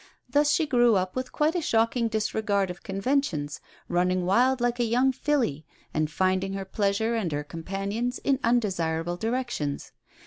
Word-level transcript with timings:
Thus 0.27 0.51
she 0.51 0.65
grew 0.65 0.95
up 0.95 1.15
with 1.15 1.31
quite 1.31 1.53
a 1.53 1.61
shocking 1.61 2.07
disregard 2.07 2.71
of 2.71 2.81
conventions, 2.81 3.61
running 3.87 4.25
wild 4.25 4.59
like 4.59 4.79
a 4.79 4.83
young 4.83 5.11
filly, 5.11 5.63
and 5.93 6.09
finding 6.09 6.53
her 6.53 6.65
pleasure 6.65 7.13
and 7.13 7.31
her 7.31 7.43
companions 7.43 8.17
in 8.17 8.39
undesirable 8.43 9.15
directions. 9.15 9.91